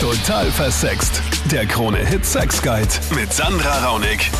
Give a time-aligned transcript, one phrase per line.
[0.00, 1.20] Total versext.
[1.50, 4.30] Der Krone-Hit Sex Guide mit Sandra Raunig.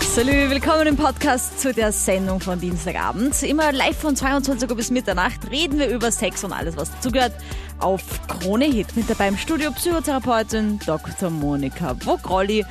[0.00, 3.40] Salü, willkommen im Podcast zu der Sendung von Dienstagabend.
[3.44, 7.30] Immer live von 22 Uhr bis Mitternacht reden wir über Sex und alles, was dazugehört.
[7.78, 11.30] Auf Krone Hit mit dabei im Studio Psychotherapeutin Dr.
[11.30, 12.64] Monika Wogrolli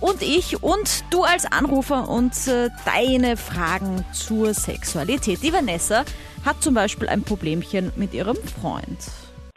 [0.00, 5.42] und ich und du als Anrufer und äh, deine Fragen zur Sexualität.
[5.42, 6.06] Die Vanessa
[6.46, 8.96] hat zum Beispiel ein Problemchen mit ihrem Freund.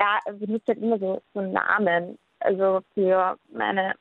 [0.02, 3.96] Ja, benutzt halt immer so, so Namen, also für meine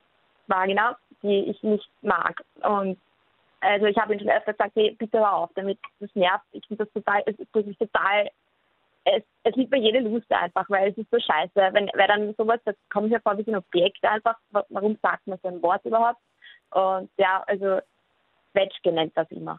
[0.46, 2.42] Vagina, die ich nicht mag.
[2.62, 2.98] Und
[3.60, 6.44] also ich habe ihn schon öfter gesagt, hey, bitte hör auf, damit das nervt.
[6.52, 8.30] Ich finde das total, es ist wirklich total,
[9.04, 11.70] es, es liegt bei jeder Lust einfach, weil es ist so scheiße.
[11.72, 14.36] Wenn, weil dann sowas, das kommt mir vor wie so ein Objekt einfach.
[14.50, 16.20] Warum sagt man so ein Wort überhaupt?
[16.70, 17.80] Und ja, also
[18.52, 19.58] Zwetschge nennt das immer.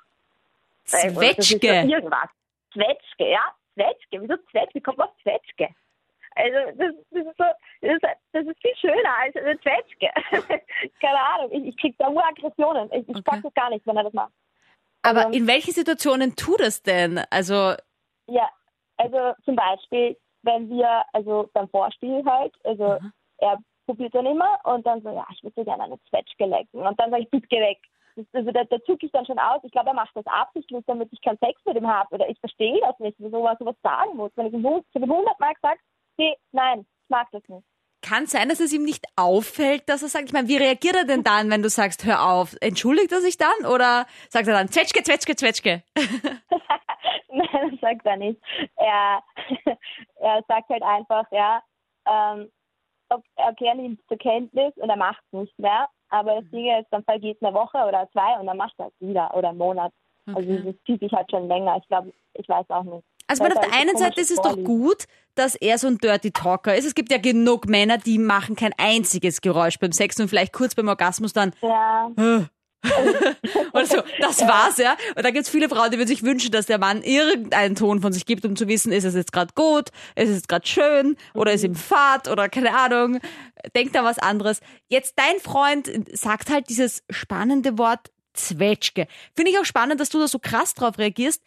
[0.91, 1.67] Weil- oder das ist Zwetschge?
[1.67, 2.29] Irgendwas.
[2.73, 4.21] Zwetschge, ja, Zwetschge.
[4.21, 4.75] Wieso Zwetschge?
[4.75, 5.69] Wie kommt man auf Zwetschge?
[6.35, 7.43] Also das, das ist so,
[7.81, 8.03] das ist,
[8.33, 10.09] das ist viel schöner als eine Zwetschge.
[11.01, 12.89] Keine Ahnung, ich, ich krieg da nur Aggressionen.
[12.91, 13.21] Ich, ich Okay.
[13.23, 14.33] pack das gar nicht, wenn er das macht.
[15.01, 17.21] Aber Also- in welchen Situationen tut das denn?
[17.29, 17.73] Also,
[18.27, 18.49] Ja,
[18.97, 23.11] also zum Beispiel, wenn wir, also beim Vorspiel halt, also Aha.
[23.37, 26.81] er probiert dann immer und dann so, ja, ich würde so gerne eine Zwetschge lecken.
[26.85, 27.79] Und dann sage ich, bitte geh weg.
[28.15, 29.61] Das, also da, da zucke ich dann schon aus.
[29.63, 32.15] Ich glaube, er macht das absichtlich, damit ich keinen Sex mit ihm habe.
[32.15, 34.31] Oder ich verstehe das nicht, wieso man sowas sagen muss.
[34.35, 35.81] Wenn ich ihm habe ihm hundertmal gesagt,
[36.17, 37.65] nee, nein, ich mag das nicht.
[38.01, 41.05] kann sein, dass es ihm nicht auffällt, dass er sagt, ich meine, wie reagiert er
[41.05, 42.55] denn dann, wenn du sagst, hör auf?
[42.61, 45.83] Entschuldigt er sich dann oder sagt er dann, Zwetschge, Zwetschge, Zwetschge?
[47.29, 48.39] Nein, das sagt er nicht.
[48.75, 49.23] Er,
[50.19, 51.61] er sagt halt einfach, ja,
[52.07, 52.49] ähm,
[53.09, 55.87] okay, er nimmt zur Kenntnis und er macht es nicht mehr.
[56.09, 58.93] Aber das Ding ist, dann vergeht eine Woche oder zwei und dann macht er es
[59.07, 59.91] wieder oder einen Monat.
[60.27, 60.63] Also Okay.
[60.65, 61.77] das zieht sich halt schon länger.
[61.81, 63.05] Ich glaube, ich weiß auch nicht.
[63.27, 65.87] Also ich meine, Weil auf der einen Seite ist es doch gut, dass er so
[65.87, 66.85] ein Dirty Talker ist.
[66.85, 70.75] Es gibt ja genug Männer, die machen kein einziges Geräusch beim Sex und vielleicht kurz
[70.75, 72.11] beim Orgasmus dann Ja,
[73.73, 74.95] oder so, das war's, ja.
[75.15, 78.13] Und da gibt's viele Frauen, die würden sich wünschen, dass der Mann irgendeinen Ton von
[78.13, 81.53] sich gibt, um zu wissen, ist es jetzt gerade gut, ist es gerade schön oder
[81.53, 83.19] ist ihm fad oder keine Ahnung,
[83.75, 84.59] denkt da was anderes.
[84.87, 89.07] Jetzt dein Freund sagt halt dieses spannende Wort Zwetschge.
[89.35, 91.41] Finde ich auch spannend, dass du da so krass drauf reagierst,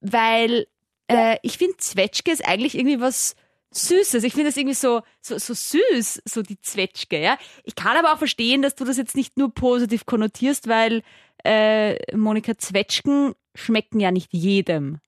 [0.00, 0.66] weil
[1.08, 3.36] äh, ich finde Zwetschge ist eigentlich irgendwie was
[3.76, 4.22] Süßes.
[4.24, 7.38] Ich finde das irgendwie so, so, so süß, so die Zwetschge, ja.
[7.64, 11.02] Ich kann aber auch verstehen, dass du das jetzt nicht nur positiv konnotierst, weil
[11.44, 15.00] äh, Monika Zwetschgen schmecken ja nicht jedem.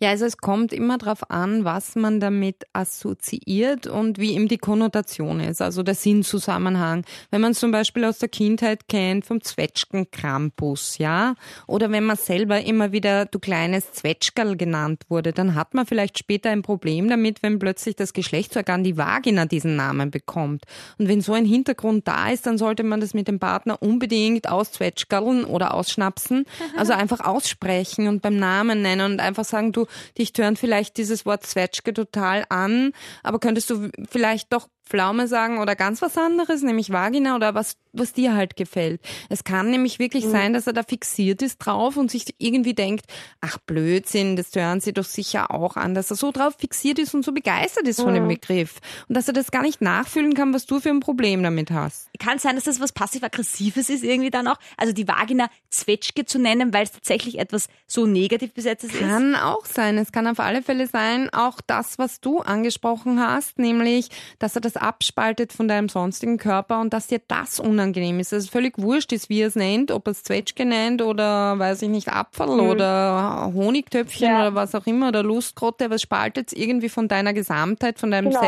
[0.00, 4.58] Ja, also es kommt immer darauf an, was man damit assoziiert und wie eben die
[4.58, 7.04] Konnotation ist, also der Sinnzusammenhang.
[7.30, 11.34] Wenn man zum Beispiel aus der Kindheit kennt vom Zwetschgen Krampus, ja,
[11.66, 16.18] oder wenn man selber immer wieder du kleines Zwetschgerl genannt wurde, dann hat man vielleicht
[16.18, 20.64] später ein Problem damit, wenn plötzlich das Geschlechtsorgan die Vagina diesen Namen bekommt.
[20.98, 24.48] Und wenn so ein Hintergrund da ist, dann sollte man das mit dem Partner unbedingt
[24.48, 26.44] auszwetschgerln oder ausschnapsen,
[26.76, 29.86] also einfach aussprechen und beim Namen nennen und einfach sagen, du,
[30.18, 32.92] dich tönt vielleicht dieses Wort Zwetschge total an,
[33.22, 37.76] aber könntest du vielleicht doch Pflaume sagen oder ganz was anderes, nämlich Vagina oder was,
[37.92, 39.00] was dir halt gefällt.
[39.28, 43.06] Es kann nämlich wirklich sein, dass er da fixiert ist drauf und sich irgendwie denkt,
[43.40, 47.14] ach Blödsinn, das hören sie doch sicher auch an, dass er so drauf fixiert ist
[47.14, 50.52] und so begeistert ist von dem Begriff und dass er das gar nicht nachfühlen kann,
[50.52, 52.08] was du für ein Problem damit hast.
[52.18, 54.58] Kann sein, dass das was passiv-aggressives ist irgendwie dann auch.
[54.76, 59.00] Also die Vagina Zwetschge zu nennen, weil es tatsächlich etwas so negativ besetztes ist.
[59.00, 59.98] Kann auch sein.
[59.98, 64.08] Es kann auf alle Fälle sein, auch das, was du angesprochen hast, nämlich,
[64.38, 68.32] dass er das abspaltet von deinem sonstigen Körper und dass dir das unangenehm ist.
[68.32, 71.58] Es ist völlig wurscht ist, wie er es nennt, ob er es Zwetschge nennt oder,
[71.58, 74.40] weiß ich nicht, Apfel oder Honigtöpfchen Ja.
[74.40, 78.10] oder was auch immer oder Lustgrotte, aber es spaltet es irgendwie von deiner Gesamtheit, von
[78.10, 78.40] deinem Genau.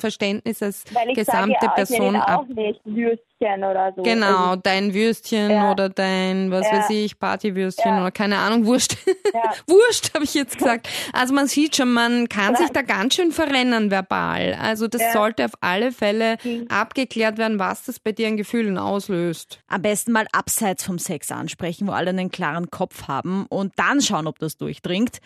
[0.00, 2.40] Selbstverständnis als ich gesamte sage, ich Person ihn ab.
[2.40, 4.02] auch nicht Würstchen oder so.
[4.02, 5.70] Genau, Also, dein Würstchen Ja.
[5.72, 6.78] oder dein, was Ja.
[6.78, 8.00] weiß ich, Partywürstchen Ja.
[8.02, 8.96] oder keine Ahnung, Wurscht.
[9.32, 9.42] Ja.
[9.66, 10.88] Wurscht, habe ich jetzt gesagt.
[11.12, 14.56] Also man sieht schon, man kann sich da ganz schön verrennen verbal.
[14.60, 15.12] Also das Ja.
[15.12, 16.66] sollte auf alle Fälle Mhm.
[16.68, 19.60] abgeklärt werden, was das bei dir an Gefühlen auslöst.
[19.68, 24.00] Am besten mal abseits vom Sex ansprechen, wo alle einen klaren Kopf haben und dann
[24.00, 25.18] schauen, ob das durchdringt.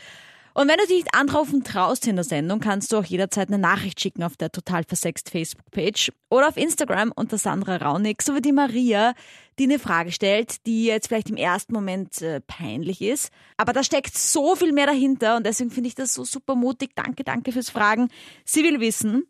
[0.56, 3.59] Und wenn du dich nicht anrufen traust in der Sendung, kannst du auch jederzeit eine
[3.59, 8.41] Nachricht schicken auf der Total Versext Facebook-Page oder auf Instagram unter Sandra Raunig, so wie
[8.41, 9.15] die Maria,
[9.59, 13.33] die eine Frage stellt, die jetzt vielleicht im ersten Moment äh, peinlich ist.
[13.56, 16.91] Aber da steckt so viel mehr dahinter und deswegen finde ich das so super mutig.
[16.95, 18.09] Danke, danke fürs Fragen.
[18.45, 19.25] Sie will wissen,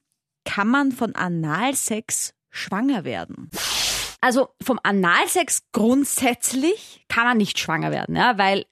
[0.44, 3.50] kann man von Analsex schwanger werden?
[4.20, 8.66] Also vom Analsex grundsätzlich kann man nicht schwanger werden, ja, weil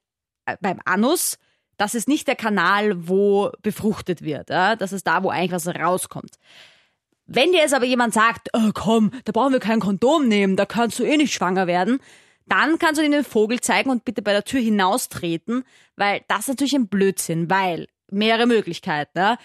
[0.44, 1.38] äh, beim Anus,
[1.82, 4.50] das ist nicht der Kanal, wo befruchtet wird.
[4.50, 6.36] Ja, das ist da, wo eigentlich was rauskommt.
[7.26, 10.64] Wenn dir jetzt aber jemand sagt, oh, komm, da brauchen wir kein Kondom nehmen, da
[10.64, 11.98] kannst du eh nicht schwanger werden,
[12.46, 15.64] dann kannst du ihnen den Vogel zeigen und bitte bei der Tür hinaustreten,
[15.96, 19.18] weil das ist natürlich ein Blödsinn, weil mehrere Möglichkeiten.
[19.18, 19.36] Ja?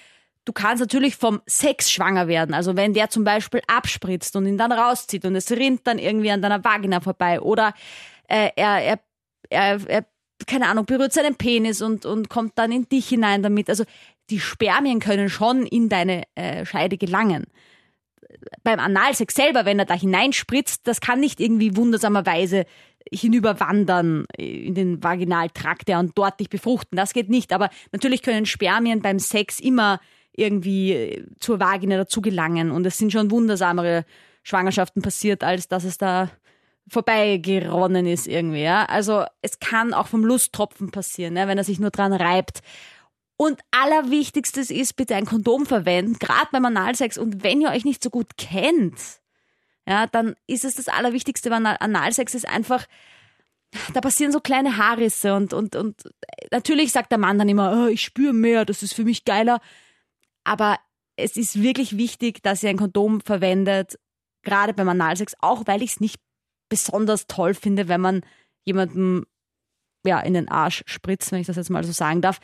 [0.46, 2.54] Du kannst natürlich vom Sex schwanger werden.
[2.54, 6.30] Also wenn der zum Beispiel abspritzt und ihn dann rauszieht und es rinnt dann irgendwie
[6.30, 7.74] an deiner Vagina vorbei oder
[8.28, 9.00] äh, er, er,
[9.50, 10.06] er, er,
[10.46, 13.70] keine Ahnung, berührt seinen Penis und, und kommt dann in dich hinein damit.
[13.70, 13.86] Also
[14.30, 17.46] die Spermien können schon in deine äh, Scheide gelangen.
[18.64, 22.66] Beim Analsex selber, wenn er da hineinspritzt, das kann nicht irgendwie wundersamerweise
[23.12, 26.98] hinüberwandern in den Vaginaltrakt ja, und dort dich befruchten.
[26.98, 27.54] Das geht nicht.
[27.54, 30.00] Aber natürlich können Spermien beim Sex immer
[30.34, 32.70] irgendwie zur Vagina dazu gelangen.
[32.70, 34.06] Und es sind schon wundersamere
[34.44, 36.30] Schwangerschaften passiert, als dass es da
[36.90, 38.64] vorbeigeronnen ist irgendwie.
[38.64, 38.86] Ja?
[38.86, 42.62] Also es kann auch vom Lusttropfen passieren, ja, wenn er sich nur dran reibt.
[43.38, 47.18] Und allerwichtigstes ist, bitte ein Kondom verwenden, gerade beim Analsex.
[47.18, 49.00] Und wenn ihr euch nicht so gut kennt,
[49.88, 52.88] ja, dann ist es das Allerwichtigste beim Analsex ist einfach,
[53.94, 56.04] da passieren so kleine Haarrisse und, und, und
[56.52, 59.62] natürlich sagt der Mann dann immer, oh, ich spüre mehr, das ist für mich geiler.
[60.44, 60.80] Aber
[61.16, 64.00] es ist wirklich wichtig, dass ihr ein Kondom verwendet,
[64.44, 66.22] gerade beim Analsex, auch weil ich es nicht
[66.70, 68.22] besonders toll finde, wenn man
[68.66, 69.26] jemandem
[70.06, 72.40] ja, in den Arsch spritzt, wenn ich das jetzt mal so sagen darf.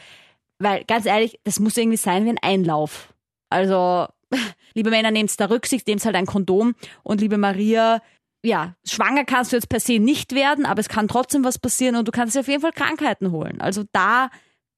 [0.60, 3.14] Weil ganz ehrlich, das muss irgendwie sein wie ein Einlauf.
[3.50, 4.08] Also,
[4.74, 6.76] liebe Männer, nehmt da Rücksicht, nehmt halt ein Kondom.
[7.04, 8.02] Und liebe Maria,
[8.44, 11.96] ja, schwanger kannst du jetzt per se nicht werden, aber es kann trotzdem was passieren
[11.96, 13.62] und du kannst dir auf jeden Fall Krankheiten holen.
[13.62, 14.30] Also da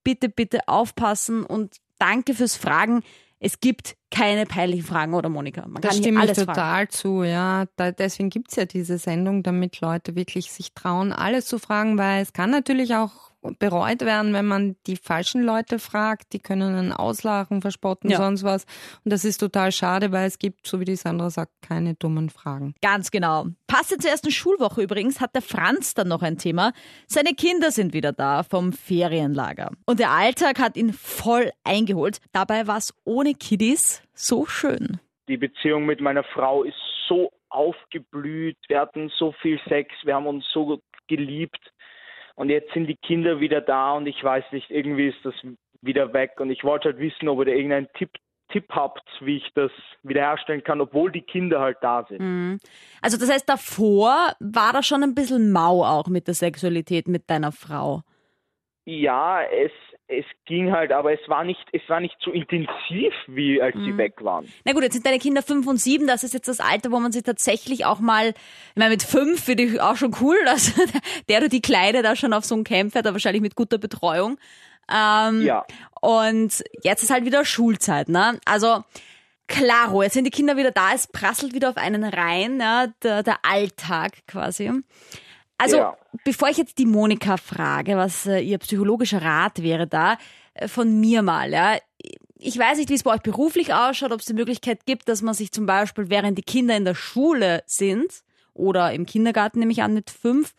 [0.04, 3.02] bitte, bitte aufpassen und danke fürs Fragen
[3.40, 5.68] es gibt keine peinlichen Fragen, oder Monika?
[5.68, 6.90] Man das stimme ich total fragen.
[6.90, 7.66] zu, ja.
[7.76, 12.22] Da, deswegen gibt's ja diese Sendung, damit Leute wirklich sich trauen, alles zu fragen, weil
[12.22, 16.34] es kann natürlich auch bereut werden, wenn man die falschen Leute fragt.
[16.34, 18.18] Die können einen auslachen, verspotten, ja.
[18.18, 18.66] sonst was.
[19.04, 22.30] Und das ist total schade, weil es gibt, so wie die Sandra sagt, keine dummen
[22.30, 22.76] Fragen.
[22.82, 23.46] Ganz genau.
[23.68, 26.74] Passend zur ersten Schulwoche übrigens hat der Franz dann noch ein Thema.
[27.08, 29.72] Seine Kinder sind wieder da vom Ferienlager.
[29.86, 32.20] Und der Alltag hat ihn voll eingeholt.
[32.32, 35.00] Dabei war es ohne Kiddies so schön.
[35.28, 36.76] Die Beziehung mit meiner Frau ist
[37.08, 38.58] so aufgeblüht.
[38.68, 39.94] Wir hatten so viel Sex.
[40.04, 41.60] Wir haben uns so geliebt.
[42.36, 45.34] Und jetzt sind die Kinder wieder da und ich weiß nicht, irgendwie ist das
[45.82, 46.40] wieder weg.
[46.40, 48.12] Und ich wollte halt wissen, ob ihr da irgendeinen Tipp,
[48.50, 49.72] Tipp habt, wie ich das
[50.04, 52.20] wiederherstellen kann, obwohl die Kinder halt da sind.
[52.20, 52.60] Mhm.
[53.02, 57.30] Also das heißt, davor war da schon ein bisschen mau auch mit der Sexualität mit
[57.30, 58.02] deiner Frau.
[58.86, 59.72] Ja, es
[60.08, 63.86] es ging halt, aber es war nicht, es war nicht so intensiv, wie als mhm.
[63.86, 64.48] sie weg waren.
[64.64, 67.00] Na gut, jetzt sind deine Kinder fünf und sieben, das ist jetzt das Alter, wo
[67.00, 70.74] man sich tatsächlich auch mal, ich meine, mit fünf finde ich auch schon cool, dass
[71.28, 73.78] der oder die Kleine da schon auf so ein Camp fährt, aber wahrscheinlich mit guter
[73.78, 74.38] Betreuung.
[74.92, 75.66] Ähm, ja.
[76.02, 78.40] Und jetzt ist halt wieder Schulzeit, ne?
[78.46, 78.84] Also,
[79.48, 82.94] klaro, jetzt sind die Kinder wieder da, es prasselt wieder auf einen rein, ne?
[83.02, 84.72] der, der Alltag quasi.
[85.58, 85.98] Also, ja.
[86.24, 90.18] bevor ich jetzt die Monika frage, was äh, ihr psychologischer Rat wäre da,
[90.54, 91.78] äh, von mir mal, ja.
[92.38, 95.22] Ich weiß nicht, wie es bei euch beruflich ausschaut, ob es die Möglichkeit gibt, dass
[95.22, 98.24] man sich zum Beispiel, während die Kinder in der Schule sind
[98.54, 100.54] oder im Kindergarten, nehme ich an, mit fünf,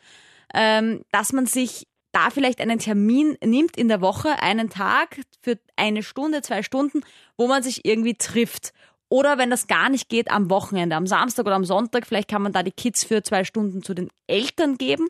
[0.54, 5.58] ähm, dass man sich da vielleicht einen Termin nimmt in der Woche, einen Tag für
[5.76, 7.02] eine Stunde, zwei Stunden,
[7.37, 8.72] wo man sich irgendwie trifft
[9.08, 12.43] oder wenn das gar nicht geht, am Wochenende, am Samstag oder am Sonntag, vielleicht kann
[12.43, 15.08] man da die Kids für zwei Stunden zu den Eltern geben.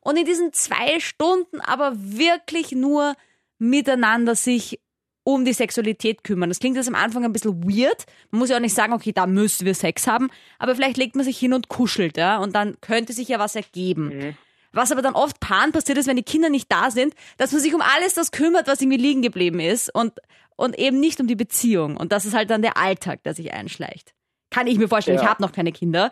[0.00, 3.14] Und in diesen zwei Stunden aber wirklich nur
[3.58, 4.80] miteinander sich
[5.24, 6.48] um die Sexualität kümmern.
[6.48, 8.06] Das klingt jetzt am Anfang ein bisschen weird.
[8.30, 11.16] Man muss ja auch nicht sagen, okay, da müssen wir Sex haben, aber vielleicht legt
[11.16, 14.08] man sich hin und kuschelt, ja, und dann könnte sich ja was ergeben.
[14.08, 14.36] Mhm.
[14.72, 17.60] Was aber dann oft Paaren passiert ist, wenn die Kinder nicht da sind, dass man
[17.60, 20.14] sich um alles das kümmert, was irgendwie liegen geblieben ist und,
[20.56, 21.96] und eben nicht um die Beziehung.
[21.96, 24.14] Und das ist halt dann der Alltag, der sich einschleicht.
[24.50, 25.24] Kann ich mir vorstellen, ja.
[25.24, 26.10] ich habe noch keine Kinder.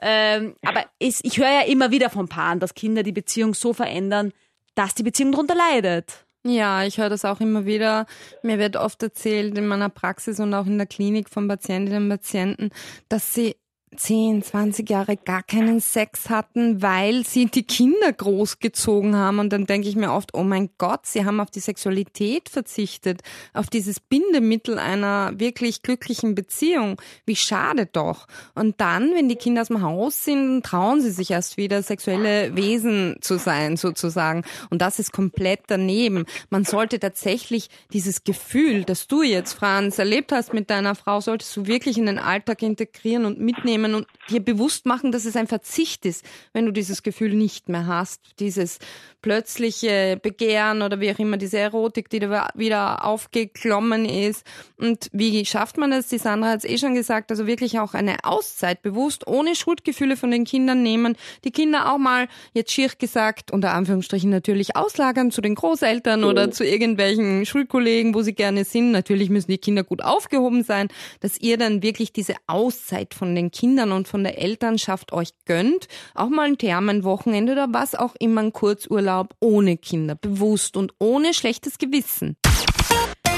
[0.00, 3.72] Ähm, aber ist, ich höre ja immer wieder von Paaren, dass Kinder die Beziehung so
[3.72, 4.32] verändern,
[4.74, 6.24] dass die Beziehung darunter leidet.
[6.46, 8.06] Ja, ich höre das auch immer wieder.
[8.42, 12.08] Mir wird oft erzählt in meiner Praxis und auch in der Klinik von Patientinnen und
[12.10, 12.70] Patienten,
[13.08, 13.56] dass sie
[13.96, 19.38] 10, 20 Jahre gar keinen Sex hatten, weil sie die Kinder großgezogen haben.
[19.38, 23.22] Und dann denke ich mir oft, oh mein Gott, sie haben auf die Sexualität verzichtet,
[23.52, 27.00] auf dieses Bindemittel einer wirklich glücklichen Beziehung.
[27.26, 28.26] Wie schade doch.
[28.54, 32.56] Und dann, wenn die Kinder aus dem Haus sind, trauen sie sich erst wieder, sexuelle
[32.56, 34.42] Wesen zu sein, sozusagen.
[34.70, 36.24] Und das ist komplett daneben.
[36.50, 41.56] Man sollte tatsächlich dieses Gefühl, das du jetzt, Franz, erlebt hast mit deiner Frau, solltest
[41.56, 45.36] du wirklich in den Alltag integrieren und mitnehmen nehmen und dir bewusst machen, dass es
[45.36, 48.20] ein Verzicht ist, wenn du dieses Gefühl nicht mehr hast.
[48.40, 48.78] Dieses
[49.22, 54.44] plötzliche Begehren oder wie auch immer, diese Erotik, die da wieder aufgeklommen ist.
[54.76, 56.08] Und wie schafft man das?
[56.08, 60.16] Die Sandra hat es eh schon gesagt, also wirklich auch eine Auszeit bewusst, ohne Schuldgefühle
[60.16, 61.16] von den Kindern nehmen.
[61.44, 66.50] Die Kinder auch mal, jetzt schier gesagt, unter Anführungsstrichen natürlich auslagern zu den Großeltern oder
[66.50, 68.92] zu irgendwelchen Schulkollegen, wo sie gerne sind.
[68.92, 70.88] Natürlich müssen die Kinder gut aufgehoben sein,
[71.20, 75.88] dass ihr dann wirklich diese Auszeit von den Kindern und von der Elternschaft euch gönnt.
[76.14, 80.92] Auch mal ein Thermenwochenende oder was auch immer, ein Kurzurlaub Urlaub ohne Kinder, bewusst und
[80.98, 82.36] ohne schlechtes Gewissen.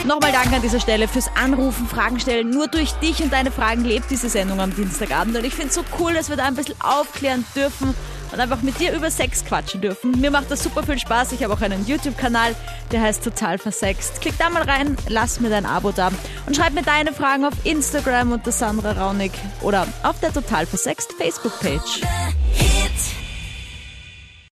[0.07, 2.51] Nochmal Dank an dieser Stelle fürs Anrufen, Fragen stellen.
[2.51, 5.37] Nur durch dich und deine Fragen lebt diese Sendung am Dienstagabend.
[5.37, 7.95] Und ich finde es so cool, dass wir da ein bisschen aufklären dürfen
[8.33, 10.21] und einfach mit dir über Sex quatschen dürfen.
[10.21, 11.33] Mir macht das super viel Spaß.
[11.33, 12.55] Ich habe auch einen YouTube-Kanal,
[12.93, 14.21] der heißt Total Versext.
[14.21, 16.11] Klick da mal rein, lass mir dein Abo da
[16.47, 21.13] und schreib mir deine Fragen auf Instagram unter Sandra Raunig oder auf der Total Versext
[21.19, 22.03] Facebook-Page.